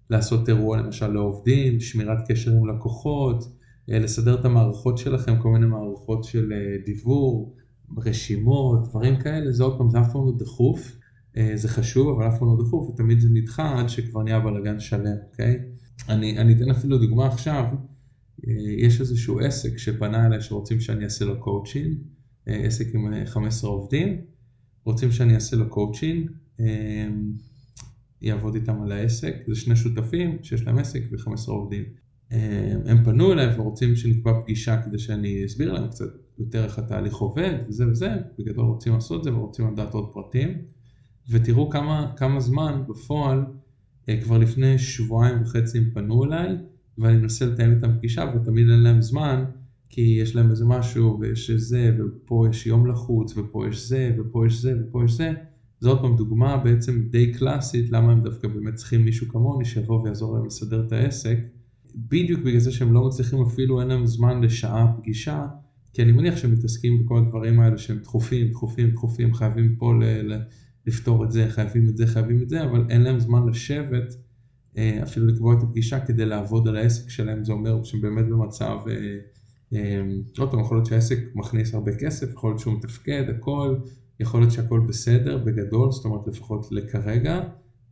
לעשות 0.09 0.49
אירוע 0.49 0.77
למשל 0.77 1.07
לעובדים, 1.07 1.79
שמירת 1.79 2.17
קשר 2.27 2.51
עם 2.51 2.69
לקוחות, 2.69 3.43
אה, 3.91 3.99
לסדר 3.99 4.33
את 4.39 4.45
המערכות 4.45 4.97
שלכם, 4.97 5.37
כל 5.37 5.49
מיני 5.49 5.65
מערכות 5.65 6.23
של 6.23 6.53
דיוור, 6.85 7.53
רשימות, 8.05 8.87
דברים 8.89 9.15
כאלה, 9.19 9.51
זה 9.51 9.63
עוד 9.63 9.77
פעם, 9.77 9.89
זה 9.89 9.99
אף 9.99 10.11
פעם 10.11 10.25
לא 10.25 10.33
דחוף. 10.37 10.95
אה, 11.37 11.51
זה 11.55 11.67
חשוב, 11.69 12.09
אבל 12.09 12.27
אף 12.27 12.39
פעם 12.39 12.47
לא 12.47 12.63
דחוף, 12.63 12.89
ותמיד 12.89 13.19
זה 13.19 13.29
נדחה 13.31 13.79
עד 13.79 13.89
שכבר 13.89 14.23
נהיה 14.23 14.39
בלאגן 14.39 14.79
שלם, 14.79 15.15
אוקיי? 15.31 15.59
אני, 16.09 16.37
אני 16.37 16.53
אתן 16.53 16.69
אפילו 16.69 16.97
דוגמה 16.97 17.27
עכשיו, 17.27 17.65
אה, 18.47 18.53
יש 18.77 19.01
איזשהו 19.01 19.39
עסק 19.39 19.77
שפנה 19.77 20.25
אליי 20.25 20.41
שרוצים 20.41 20.79
שאני 20.79 21.03
אעשה 21.03 21.25
לו 21.25 21.39
קואוצ'ינג, 21.39 21.97
אה, 22.47 22.53
עסק 22.53 22.95
עם 22.95 23.25
15 23.25 23.69
עובדים, 23.69 24.21
רוצים 24.85 25.11
שאני 25.11 25.35
אעשה 25.35 25.55
לו 25.55 25.69
קואוצ'ינג, 25.69 26.31
יעבוד 28.21 28.55
איתם 28.55 28.81
על 28.81 28.91
העסק, 28.91 29.35
זה 29.47 29.55
שני 29.55 29.75
שותפים 29.75 30.37
שיש 30.43 30.63
להם 30.63 30.77
עסק 30.77 31.01
ו-15 31.11 31.51
עובדים. 31.51 31.83
הם 32.85 33.03
פנו 33.03 33.33
אליי 33.33 33.55
ורוצים 33.57 33.95
שנקבע 33.95 34.41
פגישה 34.41 34.81
כדי 34.81 34.99
שאני 34.99 35.45
אסביר 35.45 35.73
להם 35.73 35.87
קצת 35.87 36.05
יותר 36.39 36.63
איך 36.63 36.79
התהליך 36.79 37.15
עובד 37.15 37.53
וזה 37.67 37.87
וזה, 37.87 38.09
בגדול 38.39 38.65
רוצים 38.65 38.93
לעשות 38.93 39.19
את 39.19 39.23
זה 39.23 39.33
ורוצים 39.33 39.71
לדעת 39.71 39.93
עוד 39.93 40.13
פרטים. 40.13 40.72
ותראו 41.29 41.69
כמה, 41.69 42.11
כמה 42.15 42.39
זמן 42.39 42.83
בפועל, 42.87 43.45
אה, 44.09 44.21
כבר 44.21 44.37
לפני 44.37 44.77
שבועיים 44.77 45.41
וחצי 45.41 45.77
הם 45.77 45.89
פנו 45.93 46.23
אליי, 46.23 46.57
ואני 46.97 47.17
מנסה 47.17 47.45
לתאם 47.45 47.71
איתם 47.71 47.97
פגישה, 47.97 48.33
ותמיד 48.35 48.69
אין 48.69 48.79
להם 48.79 49.01
זמן, 49.01 49.43
כי 49.89 50.01
יש 50.21 50.35
להם 50.35 50.49
איזה 50.49 50.65
משהו, 50.65 51.17
ויש 51.19 51.51
זה, 51.51 51.91
ופה 51.99 52.47
יש 52.49 52.65
יום 52.65 52.87
לחוץ, 52.87 53.37
ופה 53.37 53.67
יש 53.67 53.87
זה, 53.87 54.15
ופה 54.17 54.47
יש 54.47 54.61
זה, 54.61 54.73
ופה 54.81 55.05
יש 55.05 55.11
זה. 55.11 55.33
זו 55.79 55.89
עוד 55.89 56.01
פעם 56.01 56.15
דוגמה 56.15 56.57
בעצם 56.57 57.03
די 57.09 57.31
קלאסית, 57.31 57.91
למה 57.91 58.11
הם 58.11 58.23
דווקא 58.23 58.47
באמת 58.47 58.73
צריכים 58.73 59.05
מישהו 59.05 59.27
כמוני 59.27 59.65
שיבוא 59.65 60.01
ויעזור 60.01 60.35
להם 60.35 60.45
לסדר 60.45 60.85
את 60.87 60.91
העסק. 60.91 61.37
בדיוק 61.95 62.41
בגלל 62.41 62.59
זה 62.59 62.71
שהם 62.71 62.93
לא 62.93 63.07
מצליחים 63.07 63.41
אפילו, 63.41 63.81
אין 63.81 63.87
להם 63.87 64.05
זמן 64.05 64.43
לשעה 64.43 64.93
פגישה, 64.97 65.45
כי 65.93 66.01
אני 66.03 66.11
מניח 66.11 66.37
שהם 66.37 66.51
מתעסקים 66.51 67.05
בכל 67.05 67.17
הדברים 67.17 67.59
האלה 67.59 67.77
שהם 67.77 67.97
דחופים, 67.97 68.51
דחופים, 68.51 68.91
דחופים, 68.91 69.33
חייבים 69.33 69.75
פה 69.75 69.93
ל... 69.93 70.33
לפתור 70.87 71.23
את 71.23 71.31
זה, 71.31 71.47
חייבים 71.49 71.89
את 71.89 71.97
זה, 71.97 72.07
חייבים 72.07 72.41
את 72.41 72.49
זה, 72.49 72.63
אבל 72.63 72.85
אין 72.89 73.01
להם 73.01 73.19
זמן 73.19 73.47
לשבת, 73.47 74.15
אה, 74.77 74.99
אפילו 75.03 75.27
לקבוע 75.27 75.53
את 75.57 75.63
הפגישה 75.63 75.99
כדי 75.99 76.25
לעבוד 76.25 76.67
על 76.67 76.75
העסק 76.75 77.09
שלהם, 77.09 77.43
זה 77.43 77.51
אומר 77.51 77.83
שהם 77.83 78.01
באמת 78.01 78.25
במצב, 78.25 78.77
אה, 78.87 79.17
אה, 79.73 80.01
עוד 80.37 80.51
פעם, 80.51 80.59
יכול 80.59 80.77
להיות 80.77 80.85
שהעסק 80.85 81.19
מכניס 81.35 81.73
הרבה 81.73 81.91
כסף, 81.95 82.31
יכול 82.31 82.49
להיות 82.49 82.59
שהוא 82.59 82.73
מתפקד, 82.73 83.23
הכל, 83.29 83.75
יכול 84.19 84.39
להיות 84.39 84.51
שהכל 84.51 84.79
בסדר 84.87 85.37
בגדול, 85.37 85.91
זאת 85.91 86.05
אומרת 86.05 86.27
לפחות 86.27 86.71
לכרגע, 86.71 87.41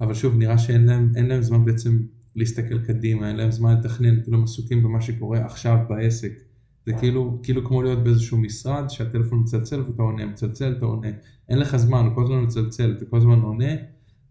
אבל 0.01 0.13
שוב, 0.13 0.35
נראה 0.37 0.57
שאין 0.57 0.85
להם, 0.85 1.11
להם 1.15 1.41
זמן 1.41 1.65
בעצם 1.65 1.99
להסתכל 2.35 2.79
קדימה, 2.79 3.27
אין 3.27 3.35
להם 3.35 3.51
זמן 3.51 3.77
לתכנן, 3.77 4.21
כאילו 4.23 4.37
הם 4.37 4.43
עסוקים 4.43 4.83
במה 4.83 5.01
שקורה 5.01 5.45
עכשיו 5.45 5.77
בעסק. 5.89 6.50
זה 6.85 6.93
כאילו, 6.99 7.39
כאילו 7.43 7.65
כמו 7.65 7.81
להיות 7.81 8.03
באיזשהו 8.03 8.37
משרד 8.37 8.89
שהטלפון 8.89 9.39
מצלצל 9.39 9.81
ואתה 9.81 10.01
עונה, 10.03 10.25
מצלצל, 10.25 10.75
אתה 10.77 10.85
עונה. 10.85 11.07
אין 11.49 11.59
לך 11.59 11.75
זמן, 11.77 12.09
כל 12.15 12.23
הזמן 12.23 12.43
מצלצל, 12.43 12.93
אתה 12.97 13.05
כל 13.05 13.17
הזמן 13.17 13.39
עונה, 13.39 13.73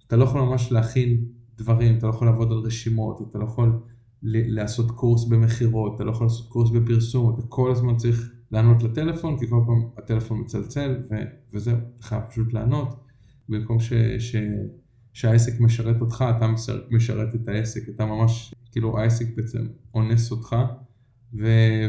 אתה 0.06 0.16
לא 0.16 0.24
יכול 0.24 0.40
ממש 0.40 0.72
להכין 0.72 1.24
דברים, 1.56 1.98
אתה 1.98 2.06
לא 2.06 2.10
יכול 2.10 2.26
לעבוד 2.26 2.52
על 2.52 2.58
רשימות, 2.58 3.20
אתה 3.30 3.38
לא 3.38 3.44
יכול 3.44 3.80
לעשות 4.22 4.90
קורס 4.90 5.24
במכירות, 5.24 5.92
אתה 5.96 6.04
לא 6.04 6.10
יכול 6.10 6.26
לעשות 6.26 6.48
קורס 6.48 6.70
בפרסום, 6.70 7.34
אתה 7.34 7.42
כל 7.48 7.70
הזמן 7.70 7.96
צריך 7.96 8.30
לענות 8.52 8.82
לטלפון, 8.82 9.38
כי 9.38 9.46
כל 9.46 9.62
פעם 9.66 9.88
הטלפון 9.98 10.40
מצלצל 10.40 11.02
ו- 11.10 11.14
וזהו, 11.52 11.76
אתה 11.76 12.06
חייב 12.06 12.22
פשוט 12.30 12.52
לענות, 12.52 12.94
במקום 13.48 13.80
ש- 13.80 13.92
ש- 14.18 14.36
שהעסק 15.12 15.60
משרת 15.60 16.00
אותך, 16.00 16.24
אתה 16.36 16.46
משרת 16.90 17.34
את 17.34 17.48
העסק, 17.48 17.88
אתה 17.88 18.06
ממש, 18.06 18.54
כאילו 18.72 18.98
העסק 18.98 19.26
בעצם 19.36 19.66
אונס 19.94 20.30
אותך. 20.30 20.56
ו, 21.38 21.46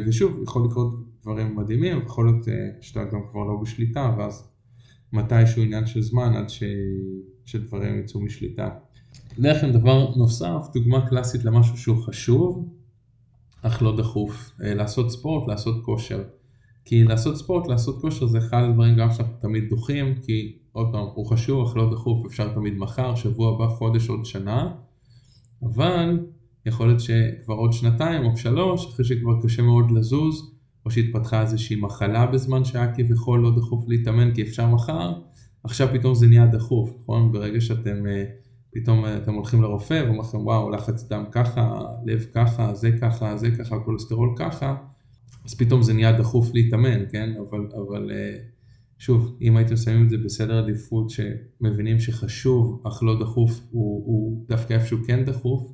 ושוב, 0.07 0.43
יכול 0.43 0.65
לקרות 0.65 0.95
דברים 1.21 1.55
מדהימים, 1.55 2.01
יכול 2.05 2.25
להיות 2.25 2.48
אה, 2.48 2.53
שאתה 2.81 3.03
גם 3.03 3.19
כבר 3.31 3.43
לא 3.43 3.60
בשליטה, 3.62 4.15
ואז 4.17 4.50
מתישהו 5.13 5.63
עניין 5.63 5.86
של 5.86 6.01
זמן 6.01 6.33
עד 6.33 6.50
ש, 6.50 6.63
שדברים 7.45 8.00
יצאו 8.00 8.21
משליטה. 8.21 8.69
דרך 9.39 9.63
אגב 9.63 9.74
דבר 9.74 10.15
נוסף, 10.15 10.67
דוגמה 10.74 11.10
קלאסית 11.10 11.45
למשהו 11.45 11.77
שהוא 11.77 11.98
חשוב, 11.98 12.69
אך 13.62 13.81
לא 13.81 13.98
דחוף, 13.98 14.51
אה, 14.63 14.74
לעשות 14.74 15.12
ספורט, 15.12 15.48
לעשות 15.48 15.86
כושר. 15.86 16.24
כי 16.86 17.03
לעשות 17.03 17.38
ספורט, 17.38 17.67
לעשות 17.67 18.01
כושר 18.01 18.25
זה 18.25 18.38
אחד 18.38 18.63
הדברים 18.63 18.95
גם 18.95 19.12
שאנחנו 19.12 19.33
תמיד 19.41 19.69
דוחים, 19.69 20.15
כי 20.15 20.57
עוד 20.71 20.88
פעם, 20.91 21.05
הוא 21.13 21.25
חשוב 21.25 21.67
אך 21.67 21.77
לא 21.77 21.91
דחוף, 21.91 22.25
אפשר 22.25 22.53
תמיד 22.53 22.77
מחר, 22.77 23.15
שבוע 23.15 23.55
הבא, 23.55 23.67
חודש, 23.67 24.10
עוד 24.10 24.25
שנה, 24.25 24.74
אבל 25.63 26.19
יכול 26.65 26.88
להיות 26.88 27.00
שכבר 27.00 27.56
עוד 27.56 27.74
שנתיים 27.74 28.25
או 28.25 28.38
שלוש, 28.38 28.86
אחרי 28.86 29.06
שכבר 29.06 29.41
קשה 29.44 29.62
מאוד 29.62 29.91
לזוז, 29.91 30.56
או 30.86 30.91
שהתפתחה 30.91 31.41
איזושהי 31.41 31.75
מחלה 31.75 32.25
בזמן 32.25 32.65
שהיה 32.65 32.94
כביכול 32.94 33.39
לא 33.39 33.56
דחוף 33.56 33.86
להתאמן 33.88 34.34
כי 34.34 34.41
אפשר 34.41 34.68
מחר, 34.68 35.13
עכשיו 35.63 35.88
פתאום 35.94 36.15
זה 36.15 36.27
נהיה 36.27 36.48
דחוף, 36.48 36.94
נכון? 37.01 37.32
ברגע 37.32 37.62
שאתם 37.62 38.03
uh, 38.06 38.41
פתאום 38.74 39.06
אתם 39.06 39.34
הולכים 39.34 39.62
לרופא 39.62 39.94
ואומרים 39.94 40.20
לכם 40.20 40.38
וואו 40.38 40.70
לחץ 40.70 41.08
דם 41.10 41.24
ככה, 41.32 41.82
לב 42.06 42.25
ככה, 42.34 42.74
זה 42.74 42.91
ככה, 43.01 43.38
זה 43.38 43.51
ככה, 43.51 43.80
כולסטרול 43.80 44.36
ככה, 44.38 44.75
אז 45.46 45.53
פתאום 45.56 45.82
זה 45.82 45.94
נהיה 45.94 46.12
דחוף 46.12 46.53
להתאמן, 46.53 47.06
כן? 47.12 47.30
אבל, 47.38 47.68
אבל 47.75 48.12
אה, 48.12 48.38
שוב, 49.00 49.38
אם 49.41 49.58
הייתם 49.58 49.75
שמים 49.75 50.06
את 50.06 50.10
זה 50.10 50.18
בסדר 50.18 50.63
עדיפות 50.63 51.10
שמבינים 51.10 52.00
שחשוב 52.00 52.82
אך 52.88 53.03
לא 53.03 53.20
דחוף 53.20 53.62
הוא, 53.72 54.03
הוא 54.06 54.46
דווקא 54.48 54.74
איפשהו 54.74 54.98
כן 55.08 55.25
דחוף, 55.25 55.74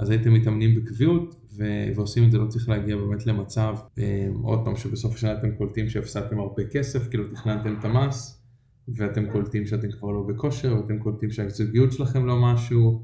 אז 0.00 0.10
הייתם 0.10 0.34
מתאמנים 0.34 0.74
בקביעות 0.74 1.36
ו- 1.56 1.88
ועושים 1.96 2.24
את 2.24 2.32
זה, 2.32 2.38
לא 2.38 2.46
צריך 2.46 2.68
להגיע 2.68 2.96
באמת 2.96 3.26
למצב, 3.26 3.76
אה, 3.98 4.28
עוד 4.42 4.64
פעם 4.64 4.76
שבסוף 4.76 5.14
השנה 5.14 5.32
אתם 5.32 5.50
קולטים 5.50 5.88
שהפסדתם 5.88 6.38
הרבה 6.38 6.64
כסף, 6.64 7.08
כאילו 7.08 7.24
תכננתם 7.28 7.74
את 7.78 7.84
המס, 7.84 8.42
ואתם 8.88 9.30
קולטים 9.32 9.66
שאתם 9.66 9.90
כבר 9.90 10.10
לא 10.10 10.22
בכושר, 10.22 10.76
ואתם 10.76 10.98
קולטים 10.98 11.30
שהזוגיות 11.30 11.92
שלכם 11.92 12.26
לא 12.26 12.42
משהו, 12.42 13.02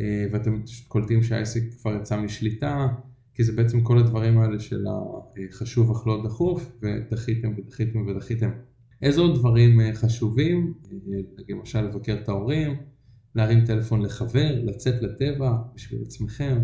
אה, 0.00 0.26
ואתם 0.32 0.62
קולטים 0.88 1.22
שהעסק 1.22 1.62
כבר 1.80 1.96
יצא 1.96 2.20
משליטה, 2.20 2.88
כי 3.34 3.44
זה 3.44 3.52
בעצם 3.52 3.80
כל 3.80 3.98
הדברים 3.98 4.38
האלה 4.38 4.60
של 4.60 4.84
החשוב 5.50 5.90
אך 5.90 6.06
לא 6.06 6.22
דחוף, 6.24 6.72
ודחיתם 6.82 7.52
ודחיתם 7.58 8.06
ודחיתם. 8.06 8.50
איזה 9.02 9.20
עוד 9.20 9.34
דברים 9.34 9.80
אה, 9.80 9.94
חשובים, 9.94 10.74
למשל 11.48 11.80
לבקר 11.80 12.18
את 12.22 12.28
ההורים, 12.28 12.76
להרים 13.36 13.64
טלפון 13.64 14.02
לחבר, 14.02 14.64
לצאת 14.64 15.02
לטבע 15.02 15.56
בשביל 15.74 16.02
עצמכם, 16.02 16.58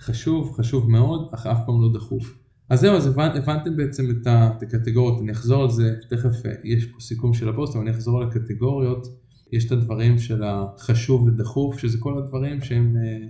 חשוב, 0.00 0.52
חשוב 0.52 0.90
מאוד, 0.90 1.28
אך 1.34 1.46
אף 1.46 1.58
פעם 1.66 1.82
לא 1.82 1.88
דחוף. 1.94 2.38
אז 2.68 2.80
זהו, 2.80 2.96
אז 2.96 3.06
הבנ, 3.06 3.28
הבנתם 3.34 3.76
בעצם 3.76 4.04
את 4.10 4.26
הקטגוריות, 4.62 5.22
אני 5.22 5.32
אחזור 5.32 5.62
על 5.62 5.70
זה, 5.70 5.94
תכף 6.08 6.46
אה, 6.46 6.52
יש 6.64 6.84
פה 6.84 7.00
סיכום 7.00 7.34
של 7.34 7.48
הפוסט, 7.48 7.74
אבל 7.74 7.84
אני 7.84 7.90
אחזור 7.90 8.22
על 8.22 8.28
הקטגוריות. 8.28 9.06
יש 9.52 9.66
את 9.66 9.72
הדברים 9.72 10.18
של 10.18 10.42
החשוב 10.44 11.22
ודחוף, 11.22 11.78
שזה 11.78 11.98
כל 11.98 12.18
הדברים 12.18 12.60
שהם 12.60 12.96
אה, 12.96 13.26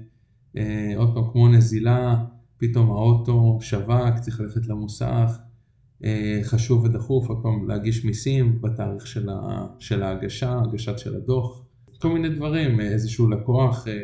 אה, 0.56 0.96
עוד 0.96 1.14
פעם 1.14 1.24
כמו 1.32 1.48
נזילה, 1.48 2.24
פתאום 2.56 2.90
האוטו 2.90 3.58
שווק, 3.60 4.18
צריך 4.20 4.40
ללכת 4.40 4.66
למוסך, 4.66 5.38
אה, 6.04 6.40
חשוב 6.42 6.84
ודחוף, 6.84 7.28
עוד 7.28 7.38
פעם 7.42 7.68
להגיש 7.68 8.04
מיסים 8.04 8.62
בתאריך 8.62 9.06
של, 9.06 9.28
ה, 9.28 9.66
של 9.78 10.02
ההגשה, 10.02 10.60
הגשת 10.64 10.98
של 10.98 11.16
הדוח, 11.16 11.65
כל 12.00 12.08
מיני 12.08 12.28
דברים, 12.28 12.80
אה, 12.80 12.86
איזשהו 12.86 13.30
לקוח 13.30 13.88
אה, 13.88 14.02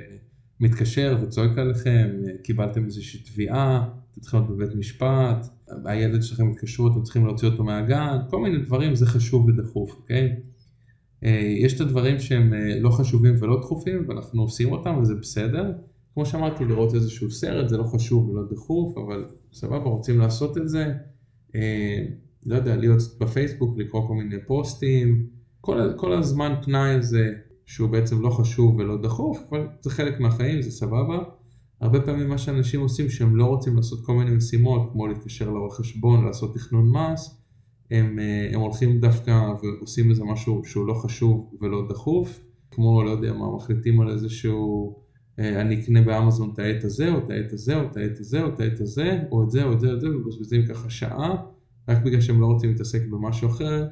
מתקשר 0.61 1.19
וצועק 1.23 1.59
עליכם, 1.59 2.11
קיבלתם 2.43 2.85
איזושהי 2.85 3.21
תביעה, 3.21 3.89
אתם 4.13 4.21
צריכים 4.21 4.41
להיות 4.41 4.51
בבית 4.51 4.75
משפט, 4.75 5.47
הילד 5.85 6.23
שלכם 6.23 6.51
התקשרו, 6.51 6.89
אתם 6.89 7.03
צריכים 7.03 7.27
להוציא 7.27 7.49
אותו 7.49 7.65
מהגן, 7.65 8.19
כל 8.31 8.41
מיני 8.43 8.59
דברים 8.59 8.95
זה 8.95 9.07
חשוב 9.07 9.49
ודחוף, 9.49 9.97
אוקיי? 9.97 10.37
אה, 11.25 11.55
יש 11.59 11.75
את 11.75 11.81
הדברים 11.81 12.19
שהם 12.19 12.55
אה, 12.55 12.81
לא 12.81 12.91
חשובים 12.91 13.35
ולא 13.39 13.61
דחופים 13.61 14.05
ואנחנו 14.09 14.43
עושים 14.43 14.73
אותם 14.73 14.99
וזה 15.03 15.15
בסדר. 15.15 15.73
כמו 16.15 16.27
שאמרתי, 16.27 16.65
לראות 16.65 16.95
איזשהו 16.95 17.31
סרט 17.31 17.69
זה 17.69 17.77
לא 17.77 17.85
חשוב 17.85 18.29
ולא 18.29 18.43
דחוף, 18.51 18.99
אבל 18.99 19.25
סבבה, 19.53 19.91
רוצים 19.91 20.19
לעשות 20.19 20.59
את 20.59 20.69
זה. 20.69 20.93
אה, 21.55 22.05
לא 22.47 22.57
יודע, 22.57 22.77
להיות 22.77 22.99
בפייסבוק, 23.21 23.79
לקרוא 23.79 24.09
כל 24.09 24.15
מיני 24.15 24.37
פוסטים, 24.47 25.27
כל, 25.61 25.93
כל 25.97 26.13
הזמן 26.13 26.55
פנאי 26.63 26.91
הזה 26.91 27.33
שהוא 27.67 27.89
בעצם 27.89 28.21
לא 28.21 28.31
חשוב 28.31 28.77
ולא 28.77 29.03
דחוף, 29.03 29.39
אבל 29.51 29.67
זה 29.81 29.91
חלק 29.91 30.21
מהחיים, 30.21 30.63
זה 30.63 30.71
סבבה. 30.71 31.19
הרבה 31.81 32.01
פעמים 32.01 32.29
מה 32.29 32.39
שאנשים 32.39 32.81
עושים 32.81 33.09
שהם 33.09 33.37
לא 33.37 33.45
רוצים 33.45 33.77
לעשות 33.77 34.07
כל 34.07 34.15
מיני 34.15 34.31
משימות, 34.31 34.89
כמו 34.93 35.07
להתקשר 35.07 35.51
לעורך 35.51 35.77
חשבון, 35.77 36.25
לעשות 36.25 36.55
תכנון 36.55 36.93
מס, 36.93 37.43
הם, 37.91 38.19
אה, 38.19 38.51
הם 38.55 38.61
הולכים 38.61 39.01
דווקא 39.01 39.53
ועושים 39.63 40.11
איזה 40.11 40.25
משהו 40.25 40.63
שהוא 40.65 40.87
לא 40.87 40.95
חשוב 40.95 41.51
ולא 41.61 41.89
דחוף, 41.89 42.41
כמו 42.71 43.03
לא 43.03 43.11
יודע 43.11 43.33
מה, 43.33 43.57
מחליטים 43.57 44.01
על 44.01 44.11
איזשהו, 44.11 44.97
אה, 45.39 45.61
אני 45.61 45.81
אקנה 45.81 46.03
באמזון 46.03 46.51
את 46.55 46.59
העט 46.59 46.85
הזה, 46.85 47.13
או 47.13 47.19
את 47.19 47.31
העט 47.31 47.53
הזה, 47.53 47.81
או 47.81 47.85
את 47.85 47.97
העט 47.97 48.21
הזה, 48.21 48.43
או 48.43 48.49
את 48.49 48.61
העט 48.61 48.81
הזה, 48.81 49.19
או 49.33 49.43
את 49.43 49.51
זה, 49.51 49.65
או 49.65 49.73
את 49.73 49.81
זה, 49.81 49.89
או 49.89 49.95
את 49.95 50.01
זה, 50.01 50.09
ומבזבזים 50.09 50.67
ככה 50.67 50.91
שעה, 50.91 51.37
רק 51.89 52.03
בגלל 52.05 52.21
שהם 52.21 52.41
לא 52.41 52.47
רוצים 52.47 52.71
להתעסק 52.71 53.03
במשהו 53.11 53.49
אחר, 53.49 53.87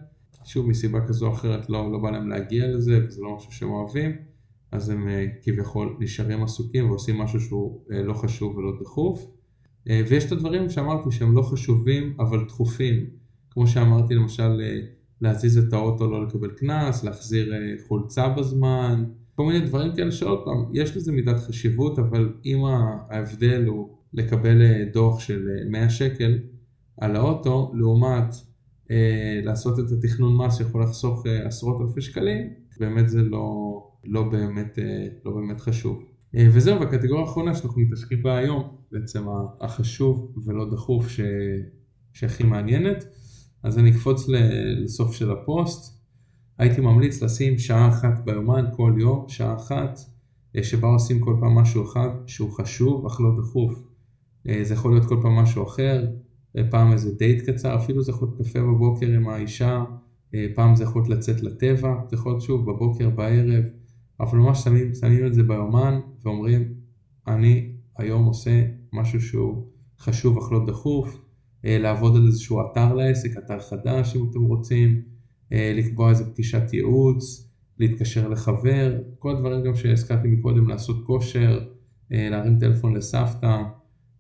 שוב 0.45 0.67
מסיבה 0.67 1.07
כזו 1.07 1.27
או 1.27 1.33
אחרת 1.33 1.71
לא, 1.71 1.93
לא 1.93 1.99
בא 1.99 2.11
להם 2.11 2.29
להגיע 2.29 2.67
לזה 2.67 3.01
וזה 3.07 3.23
לא 3.23 3.37
משהו 3.37 3.53
שהם 3.53 3.71
אוהבים 3.71 4.17
אז 4.73 4.89
הם 4.89 5.09
uh, 5.09 5.45
כביכול 5.45 5.97
נשארים 6.01 6.43
עסוקים 6.43 6.91
ועושים 6.91 7.19
משהו 7.19 7.41
שהוא 7.41 7.81
uh, 7.89 7.95
לא 7.95 8.15
חשוב 8.15 8.57
ולא 8.57 8.73
דחוף. 8.81 9.27
uh, 9.89 9.91
ויש 10.09 10.25
את 10.25 10.33
הדברים 10.33 10.71
שאמרתי 10.71 11.11
שהם 11.11 11.37
לא 11.37 11.43
חשובים 11.43 12.17
אבל 12.19 12.45
דחופים. 12.45 13.07
כמו 13.51 13.67
שאמרתי 13.67 14.15
למשל 14.15 14.61
להזיז 15.21 15.59
את 15.59 15.73
האוטו 15.73 16.11
לא 16.11 16.27
לקבל 16.27 16.51
קנס, 16.51 17.05
להחזיר 17.05 17.53
חולצה 17.89 18.29
בזמן 18.29 19.05
כל 19.35 19.47
מיני 19.47 19.61
דברים 19.61 19.93
כאלה 19.97 20.13
שעוד 20.13 20.45
פעם 20.45 20.65
יש 20.73 20.97
לזה 20.97 21.13
מידת 21.13 21.39
חשיבות 21.39 21.99
אבל 21.99 22.33
אם 22.45 22.65
ההבדל 22.65 23.65
הוא 23.67 23.89
לקבל 24.13 24.85
דוח 24.93 25.21
של 25.21 25.47
100 25.71 25.91
שקל 25.91 26.39
על 26.97 27.17
האוטו 27.17 27.73
לעומת 27.75 28.25
אה, 28.35 28.50
לעשות 29.43 29.79
את 29.79 29.85
התכנון 29.91 30.37
מס 30.37 30.57
שיכול 30.57 30.83
לחסוך 30.83 31.27
אה, 31.27 31.47
עשרות 31.47 31.81
אלפי 31.81 32.01
שקלים, 32.01 32.51
באמת 32.79 33.09
זה 33.09 33.23
לא, 33.23 33.79
לא, 34.05 34.23
באמת, 34.23 34.79
אה, 34.79 35.07
לא 35.25 35.33
באמת 35.33 35.61
חשוב. 35.61 35.99
וזהו, 36.35 36.79
בקטגוריה 36.79 37.21
האחרונה 37.21 37.55
שאנחנו 37.55 37.81
מתעסקים 37.81 38.23
בה 38.23 38.37
היום, 38.37 38.77
בעצם 38.93 39.25
החשוב 39.61 40.33
ולא 40.45 40.71
דחוף 40.71 41.09
ש... 41.09 41.21
שהכי 42.13 42.45
מעניינת, 42.45 43.05
אז 43.63 43.79
אני 43.79 43.91
אקפוץ 43.91 44.29
לסוף 44.29 45.13
של 45.13 45.31
הפוסט. 45.31 46.01
הייתי 46.59 46.81
ממליץ 46.81 47.23
לשים 47.23 47.59
שעה 47.59 47.89
אחת 47.89 48.25
ביומן 48.25 48.65
כל 48.73 48.95
יום, 48.99 49.25
שעה 49.29 49.55
אחת, 49.57 49.99
שבה 50.63 50.89
עושים 50.89 51.21
כל 51.21 51.37
פעם 51.41 51.55
משהו 51.55 51.85
אחד 51.85 52.09
שהוא 52.27 52.51
חשוב 52.51 53.07
אך 53.07 53.21
לא 53.21 53.31
דחוף. 53.39 53.83
זה 54.63 54.75
יכול 54.75 54.93
להיות 54.93 55.09
כל 55.09 55.19
פעם 55.23 55.33
משהו 55.33 55.65
אחר, 55.65 56.07
פעם 56.71 56.93
איזה 56.93 57.11
דייט 57.11 57.51
קצר, 57.51 57.77
אפילו 57.77 58.03
זה 58.03 58.11
יכול 58.11 58.29
להיות 58.29 58.39
קפה 58.39 58.61
בבוקר 58.61 59.07
עם 59.11 59.29
האישה, 59.29 59.85
אה, 60.35 60.47
פעם 60.55 60.77
זה 60.77 60.85
יכול 60.85 61.03
להיות 61.03 61.09
לצאת 61.09 61.43
לטבע, 61.43 61.95
זה 62.09 62.17
יכול 62.17 62.33
להיות 62.33 62.41
שוב 62.41 62.71
בבוקר, 62.71 63.11
בערב, 63.11 63.65
אבל 64.21 64.39
ממש 64.39 64.65
שמים, 64.65 64.95
שמים 64.95 65.27
את 65.27 65.35
זה 65.35 65.43
ביומן 65.43 66.01
ואומרים, 66.25 66.75
אני 67.27 67.73
היום 67.99 68.25
עושה 68.25 68.63
משהו 68.93 69.21
שהוא 69.21 69.67
חשוב 70.01 70.39
אך 70.39 70.53
לא 70.53 70.67
דחוף, 70.67 71.19
אה, 71.65 71.79
לעבוד 71.79 72.17
על 72.17 72.27
איזשהו 72.27 72.61
אתר 72.61 72.95
לעסק, 72.95 73.31
אתר 73.39 73.61
חדש 73.61 74.17
אם 74.17 74.21
אתם 74.31 74.43
רוצים, 74.43 75.03
אה, 75.53 75.73
לקבוע 75.77 76.11
איזה 76.11 76.25
פגישת 76.25 76.73
ייעוץ, 76.73 77.47
להתקשר 77.79 78.29
לחבר, 78.29 78.99
כל 79.19 79.31
הדברים 79.37 79.63
גם 79.65 79.75
שהזכרתי 79.75 80.29
מקודם, 80.29 80.69
לעשות 80.69 81.05
כושר, 81.07 81.61
להרים 82.11 82.59
טלפון 82.59 82.97
לסבתא, 82.97 83.63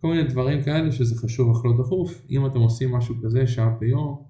כל 0.00 0.08
מיני 0.08 0.28
דברים 0.28 0.62
כאלה 0.62 0.92
שזה 0.92 1.16
חשוב 1.16 1.50
אך 1.50 1.64
לא 1.64 1.72
דחוף, 1.78 2.22
אם 2.30 2.46
אתם 2.46 2.58
עושים 2.58 2.92
משהו 2.92 3.14
כזה 3.22 3.46
שעה 3.46 3.70
ביום, 3.80 4.22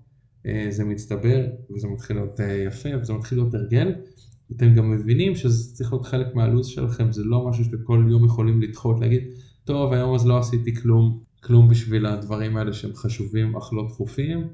אה, 0.46 0.66
זה 0.70 0.84
מצטבר 0.84 1.46
וזה 1.74 1.88
מתחיל 1.88 2.16
להיות 2.16 2.40
אה, 2.40 2.52
יפה 2.52 2.88
וזה 3.00 3.12
מתחיל 3.12 3.38
להיות 3.38 3.54
הרגל. 3.54 3.92
אתם 4.56 4.74
גם 4.74 4.90
מבינים 4.90 5.34
שזה 5.34 5.74
צריך 5.74 5.92
להיות 5.92 6.06
חלק 6.06 6.34
מהלו"ז 6.34 6.66
שלכם, 6.66 7.12
זה 7.12 7.24
לא 7.24 7.48
משהו 7.48 7.64
שאתם 7.64 7.82
כל 7.84 8.06
יום 8.10 8.24
יכולים 8.24 8.62
לדחות, 8.62 9.00
להגיד, 9.00 9.22
טוב 9.64 9.92
היום 9.92 10.14
אז 10.14 10.26
לא 10.26 10.38
עשיתי 10.38 10.74
כלום, 10.74 11.20
כלום 11.42 11.68
בשביל 11.68 12.06
הדברים 12.06 12.56
האלה 12.56 12.72
שהם 12.72 12.94
חשובים 12.94 13.56
אך 13.56 13.72
לא 13.72 13.86
דחופים. 13.88 14.48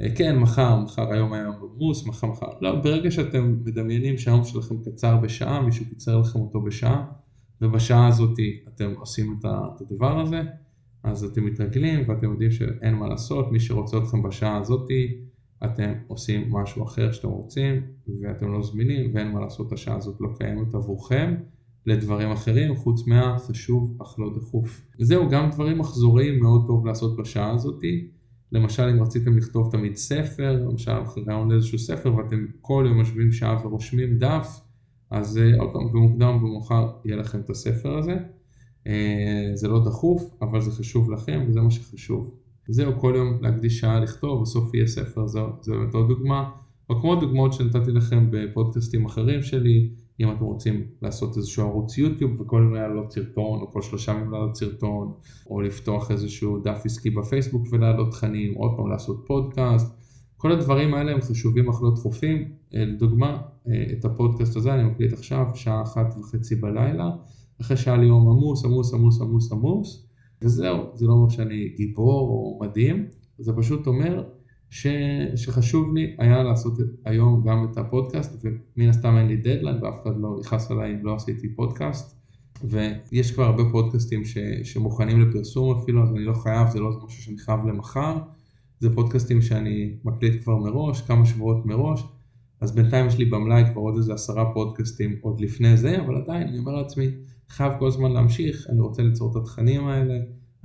אה, 0.00 0.06
כן, 0.14 0.38
מחר, 0.38 0.76
מחר 0.80 1.12
היום 1.12 1.32
היה 1.32 1.48
עמוס, 1.48 2.06
מחר, 2.06 2.26
מחר, 2.26 2.46
לא, 2.60 2.74
ברגע 2.74 3.10
שאתם 3.10 3.56
מדמיינים 3.64 4.18
שהיום 4.18 4.44
שלכם 4.44 4.74
קצר 4.84 5.16
בשעה, 5.16 5.60
מישהו 5.60 5.84
קיצר 5.88 6.18
לכם 6.18 6.38
אותו 6.38 6.60
בשעה, 6.60 7.04
ובשעה 7.60 8.08
הזאת 8.08 8.36
אתם 8.68 8.94
עושים 8.96 9.36
את 9.40 9.44
הדבר 9.80 10.20
הזה, 10.20 10.42
אז 11.04 11.24
אתם 11.24 11.44
מתרגלים 11.44 12.08
ואתם 12.08 12.30
יודעים 12.30 12.50
שאין 12.50 12.94
מה 12.94 13.08
לעשות, 13.08 13.52
מי 13.52 13.60
שרוצה 13.60 13.98
אתכם 13.98 14.22
בשעה 14.22 14.56
הזאתי, 14.56 15.12
אתם 15.64 15.92
עושים 16.06 16.50
משהו 16.50 16.84
אחר 16.84 17.12
שאתם 17.12 17.28
רוצים 17.28 17.82
ואתם 18.22 18.52
לא 18.52 18.62
זמינים 18.62 19.14
ואין 19.14 19.28
מה 19.28 19.40
לעשות, 19.40 19.72
השעה 19.72 19.96
הזאת 19.96 20.16
לא 20.20 20.28
קיימת 20.38 20.74
עבורכם 20.74 21.34
לדברים 21.86 22.30
אחרים 22.30 22.74
חוץ 22.74 23.06
מהחשוב 23.06 23.96
אך 24.02 24.18
לא 24.18 24.30
דחוף. 24.36 24.82
וזהו, 25.00 25.28
גם 25.28 25.50
דברים 25.50 25.78
מחזוריים 25.78 26.40
מאוד 26.40 26.64
טוב 26.66 26.86
לעשות 26.86 27.16
בשעה 27.16 27.50
הזאתי. 27.50 28.08
למשל 28.52 28.82
אם 28.82 29.02
רציתם 29.02 29.36
לכתוב 29.36 29.68
תמיד 29.70 29.96
ספר, 29.96 30.52
למשל 30.70 30.92
רעיון 31.26 31.50
לאיזשהו 31.50 31.78
ספר 31.78 32.14
ואתם 32.14 32.46
כל 32.60 32.84
יום 32.88 32.98
יושבים 32.98 33.32
שעה 33.32 33.56
ורושמים 33.64 34.18
דף, 34.18 34.60
אז 35.10 35.38
אה, 35.38 35.50
עוד 35.58 35.70
פעם 35.72 35.92
במוקדם 35.92 36.38
במאוחר 36.40 36.86
יהיה 37.04 37.16
לכם 37.16 37.40
את 37.40 37.50
הספר 37.50 37.98
הזה. 37.98 38.16
אה, 38.86 39.50
זה 39.54 39.68
לא 39.68 39.84
דחוף, 39.84 40.30
אבל 40.42 40.60
זה 40.60 40.70
חשוב 40.70 41.10
לכם 41.10 41.44
וזה 41.48 41.60
מה 41.60 41.70
שחשוב. 41.70 42.30
זהו, 42.68 42.92
כל 43.00 43.12
יום 43.16 43.38
להקדיש 43.40 43.78
שעה 43.80 44.00
לכתוב, 44.00 44.42
בסוף 44.42 44.74
יהיה 44.74 44.86
ספר, 44.86 45.26
זו, 45.26 45.48
באמת 45.66 45.94
עוד 45.94 46.08
דוגמה. 46.08 46.50
או 46.90 47.00
כמו 47.00 47.16
דוגמאות 47.16 47.52
שנתתי 47.52 47.90
לכם 47.90 48.26
בפודקאסטים 48.30 49.04
אחרים 49.04 49.42
שלי, 49.42 49.90
אם 50.20 50.30
אתם 50.30 50.44
רוצים 50.44 50.86
לעשות 51.02 51.36
איזשהו 51.36 51.68
ערוץ 51.68 51.98
יוטיוב 51.98 52.40
וכל 52.40 52.62
יום 52.64 52.74
להעלות 52.74 53.12
סרטון, 53.12 53.60
או 53.60 53.70
כל 53.70 53.82
שלושה 53.82 54.12
ימים 54.12 54.30
להעלות 54.30 54.56
סרטון, 54.56 55.12
או 55.50 55.60
לפתוח 55.60 56.10
איזשהו 56.10 56.58
דף 56.58 56.82
עסקי 56.84 57.10
בפייסבוק 57.10 57.66
ולהעלות 57.70 58.10
תכנים, 58.10 58.54
עוד 58.54 58.70
פעם 58.76 58.90
לעשות 58.90 59.24
פודקאסט, 59.26 60.02
כל 60.36 60.52
הדברים 60.52 60.94
האלה 60.94 61.12
הם 61.12 61.20
חשובים 61.20 61.68
אך 61.68 61.82
לא 61.82 61.90
דחופים. 61.90 62.48
לדוגמה, 62.72 63.42
את 63.66 64.04
הפודקאסט 64.04 64.56
הזה 64.56 64.74
אני 64.74 64.84
מקליט 64.84 65.12
עכשיו, 65.12 65.46
שעה 65.54 65.82
אחת 65.82 66.14
וחצי 66.18 66.56
בלילה, 66.56 67.10
אחרי 67.62 67.76
שהיה 67.76 67.96
לי 67.96 68.06
יום 68.06 68.28
עמוס, 68.28 68.64
עמוס, 68.64 68.94
עמוס, 68.94 69.20
עמוס, 69.20 69.52
עמוס, 69.52 69.98
וזהו, 70.42 70.86
זה 70.94 71.06
לא 71.06 71.12
אומר 71.12 71.28
שאני 71.28 71.68
גיבור 71.76 72.28
או 72.28 72.58
מדהים, 72.60 73.04
זה 73.38 73.52
פשוט 73.52 73.86
אומר 73.86 74.22
ש, 74.70 74.86
שחשוב 75.34 75.94
לי 75.94 76.14
היה 76.18 76.42
לעשות 76.42 76.74
היום 77.04 77.42
גם 77.42 77.64
את 77.64 77.76
הפודקאסט, 77.76 78.36
ומן 78.42 78.88
הסתם 78.88 79.16
אין 79.16 79.26
לי 79.26 79.36
דדליין 79.36 79.76
ואף 79.82 79.94
אחד 80.02 80.10
לא 80.16 80.36
יכעס 80.40 80.70
עליי 80.70 80.92
אם 80.92 81.06
לא 81.06 81.14
עשיתי 81.14 81.48
פודקאסט, 81.48 82.14
ויש 82.64 83.30
כבר 83.30 83.44
הרבה 83.44 83.62
פודקאסטים 83.64 84.24
ש, 84.24 84.38
שמוכנים 84.62 85.20
לפרסום 85.20 85.76
אפילו, 85.80 86.02
אז 86.02 86.10
אני 86.10 86.24
לא 86.24 86.32
חייב, 86.32 86.68
זה 86.68 86.80
לא 86.80 86.90
משהו 87.06 87.22
שאני 87.22 87.38
חייב 87.38 87.60
למחר, 87.64 88.18
זה 88.80 88.90
פודקאסטים 88.94 89.40
שאני 89.40 89.94
מקליט 90.04 90.42
כבר 90.42 90.56
מראש, 90.56 91.00
כמה 91.00 91.24
שבועות 91.24 91.66
מראש, 91.66 92.04
אז 92.60 92.74
בינתיים 92.74 93.06
יש 93.06 93.18
לי 93.18 93.24
במלאי 93.24 93.62
כבר 93.72 93.80
עוד 93.80 93.96
איזה 93.96 94.12
עשרה 94.14 94.44
פודקאסטים 94.54 95.16
עוד 95.20 95.40
לפני 95.40 95.76
זה, 95.76 96.00
אבל 96.00 96.16
עדיין 96.16 96.48
אני 96.48 96.58
אומר 96.58 96.72
לעצמי, 96.72 97.10
חייב 97.48 97.72
כל 97.78 97.86
הזמן 97.86 98.12
להמשיך, 98.12 98.66
אני 98.68 98.80
רוצה 98.80 99.02
ליצור 99.02 99.30
את 99.30 99.36
התכנים 99.36 99.86
האלה, 99.86 100.14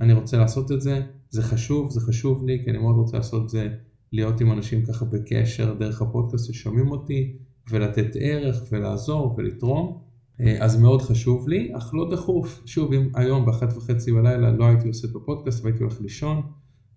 אני 0.00 0.12
רוצה 0.12 0.36
לעשות 0.36 0.72
את 0.72 0.80
זה, 0.80 1.00
זה 1.30 1.42
חשוב, 1.42 1.90
זה 1.90 2.00
חשוב 2.00 2.44
לי, 2.44 2.60
כי 2.64 2.70
אני 2.70 2.78
מאוד 2.78 2.96
רוצה 2.96 3.16
לעשות 3.16 3.44
את 3.44 3.48
זה, 3.48 3.68
להיות 4.12 4.40
עם 4.40 4.52
אנשים 4.52 4.82
ככה 4.82 5.04
בקשר 5.04 5.74
דרך 5.74 6.02
הפודקאסט 6.02 6.52
ששומעים 6.52 6.90
אותי, 6.90 7.32
ולתת 7.70 8.16
ערך 8.20 8.62
ולעזור 8.72 9.34
ולתרום, 9.38 9.98
אה, 10.40 10.64
אז 10.64 10.76
מאוד 10.76 11.02
חשוב 11.02 11.48
לי, 11.48 11.68
אך 11.76 11.90
לא 11.94 12.10
דחוף. 12.10 12.62
שוב, 12.64 12.92
אם 12.92 13.08
היום 13.14 13.44
באחת 13.44 13.76
וחצי 13.76 14.12
בלילה 14.12 14.50
לא 14.50 14.64
הייתי 14.64 14.88
עושה 14.88 15.08
את 15.10 15.14
הפודקאסט 15.16 15.64
והייתי 15.64 15.82
הולך 15.82 16.00
לישון, 16.00 16.42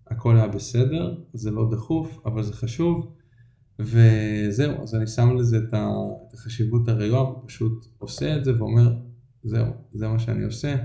הכל 0.06 0.36
היה 0.36 0.48
בסדר, 0.48 1.14
זה 1.32 1.50
לא 1.50 1.68
דחוף, 1.70 2.18
אבל 2.24 2.42
זה 2.42 2.52
חשוב. 2.52 3.06
וזהו, 3.78 4.82
אז 4.82 4.94
אני 4.94 5.06
שם 5.06 5.36
לזה 5.36 5.58
את 5.58 5.74
החשיבות 6.34 6.88
הראויה, 6.88 7.20
ופשוט 7.22 7.86
עושה 7.98 8.36
את 8.36 8.44
זה 8.44 8.52
ואומר, 8.58 8.92
זהו, 9.44 9.74
זה 9.92 10.08
מה 10.08 10.18
שאני 10.18 10.44
עושה. 10.44 10.76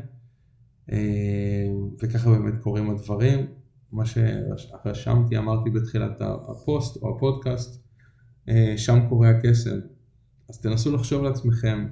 אה, 0.91 1.67
וככה 2.03 2.29
באמת 2.29 2.57
קורים 2.57 2.89
הדברים. 2.89 3.45
מה 3.91 4.03
שרשמתי, 4.05 5.37
אמרתי 5.37 5.69
בתחילת 5.69 6.21
הפוסט 6.21 6.97
או 7.01 7.09
הפודקאסט, 7.09 7.81
אה, 8.49 8.73
שם 8.77 8.99
קורה 9.09 9.29
הקסם. 9.29 9.79
אז 10.49 10.59
תנסו 10.59 10.91
לחשוב 10.91 11.23
לעצמכם 11.23 11.85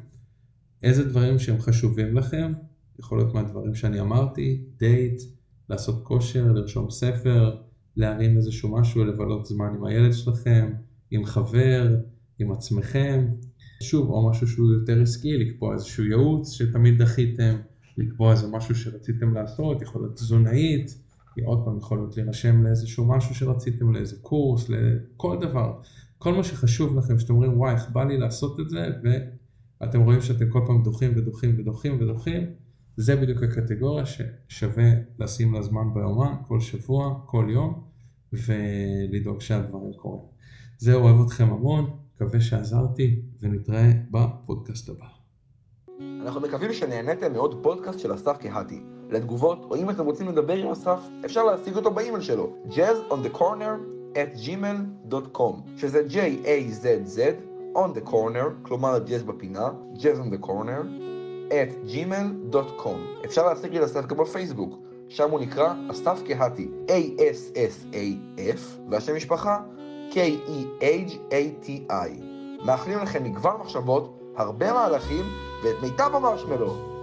איזה 0.83 1.03
דברים 1.03 1.39
שהם 1.39 1.59
חשובים 1.59 2.17
לכם, 2.17 2.53
יכול 2.99 3.17
להיות 3.17 3.33
מהדברים 3.33 3.73
שאני 3.73 3.99
אמרתי, 3.99 4.57
דייט, 4.77 5.21
לעשות 5.69 5.99
כושר, 6.03 6.51
לרשום 6.51 6.89
ספר, 6.89 7.51
להרים 7.95 8.37
איזשהו 8.37 8.69
משהו, 8.79 9.03
לבלות 9.03 9.45
זמן 9.45 9.73
עם 9.75 9.85
הילד 9.85 10.13
שלכם, 10.13 10.71
עם 11.11 11.25
חבר, 11.25 11.95
עם 12.39 12.51
עצמכם, 12.51 13.27
שוב, 13.89 14.09
או 14.09 14.29
משהו 14.29 14.47
שהוא 14.47 14.73
יותר 14.73 15.01
עסקי, 15.01 15.37
לקבוע 15.37 15.73
איזשהו 15.73 16.03
ייעוץ 16.03 16.51
שתמיד 16.51 17.01
דחיתם, 17.01 17.55
לקבוע 17.97 18.31
איזה 18.31 18.47
משהו 18.47 18.75
שרציתם 18.75 19.33
לעשות, 19.33 19.81
יכול 19.81 20.01
להיות 20.01 20.15
תזונאית, 20.15 20.97
עוד 21.43 21.65
פעם 21.65 21.77
יכול 21.77 21.97
להיות 21.97 22.17
להירשם 22.17 22.63
לאיזשהו 22.63 23.05
משהו 23.05 23.35
שרציתם, 23.35 23.93
לאיזה 23.93 24.15
קורס, 24.21 24.69
לכל 24.69 25.37
דבר. 25.41 25.73
כל 26.17 26.33
מה 26.33 26.43
שחשוב 26.43 26.97
לכם, 26.97 27.19
שאתם 27.19 27.33
אומרים 27.33 27.57
וואי, 27.57 27.73
איך 27.73 27.89
בא 27.89 28.03
לי 28.03 28.17
לעשות 28.17 28.59
את 28.59 28.69
זה, 28.69 28.87
ואתם 29.81 30.01
רואים 30.01 30.21
שאתם 30.21 30.49
כל 30.49 30.61
פעם 30.67 30.83
דוחים 30.83 31.13
ודוחים 31.15 31.59
ודוחים 31.59 32.01
ודוחים, 32.01 32.45
זה 32.97 33.15
בדיוק 33.15 33.43
הקטגוריה 33.43 34.03
ששווה 34.05 34.91
לשים 35.19 35.53
לה 35.53 35.61
זמן 35.61 35.93
ביומן, 35.93 36.33
כל 36.47 36.59
שבוע, 36.59 37.19
כל 37.25 37.47
יום, 37.49 37.83
ולדאוג 38.33 39.41
שהדברים 39.41 39.93
קורים. 39.93 40.23
זהו, 40.77 41.03
אוהב 41.03 41.21
אתכם 41.25 41.49
המון, 41.49 42.04
מקווה 42.15 42.41
שעזרתי, 42.41 43.21
ונתראה 43.41 43.91
בפודקאסט 44.11 44.89
הבא. 44.89 45.05
אנחנו 46.21 46.41
מקווים 46.41 46.73
שנהניתם 46.73 47.33
מעוד 47.33 47.63
פודקאסט 47.63 47.99
של 47.99 48.15
אסף 48.15 48.37
קהתי. 48.37 48.81
לתגובות, 49.09 49.65
או 49.69 49.75
אם 49.75 49.89
אתם 49.89 50.05
רוצים 50.05 50.27
לדבר 50.27 50.53
עם 50.53 50.67
אסף, 50.67 50.99
אפשר 51.25 51.43
להשיג 51.43 51.75
אותו 51.75 51.91
באימייל 51.91 52.21
שלו, 52.21 52.53
jazzonthecorner 52.69 53.79
at 54.13 54.37
gmail.com, 54.45 55.53
שזה 55.77 56.03
J-A-Z-Z, 56.09 57.19
on 57.75 57.97
the 57.97 58.09
corner, 58.09 58.45
כלומר 58.61 58.99
ג'אז 58.99 59.23
בפינה, 59.23 59.69
jazz 59.95 60.19
on 60.19 60.33
the 60.33 60.45
corner, 60.45 60.83
at 61.49 61.91
gmail.com. 61.91 63.25
אפשר 63.25 63.45
להשיג 63.45 63.73
לי 63.73 63.79
לאסף 63.79 64.05
גם 64.05 64.17
בפייסבוק, 64.17 64.75
שם 65.09 65.31
הוא 65.31 65.39
נקרא 65.39 65.73
אסף 65.91 66.21
קהתי, 66.27 66.69
A-S-S-A-F, 66.87 68.59
והשם 68.89 69.15
משפחה, 69.15 69.59
K-E-H-A-T-I. 70.11 71.93
מאחלים 72.65 72.99
לכם 72.99 73.23
מגוון 73.23 73.61
מחשבות, 73.61 74.19
הרבה 74.37 74.73
מהלכים 74.73 75.25
ואת 75.63 75.75
מיטב 75.81 76.09
המרשמלו. 76.13 76.94